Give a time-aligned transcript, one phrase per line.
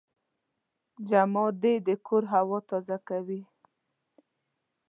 [1.09, 3.41] جمادې د کور هوا تازه کوي.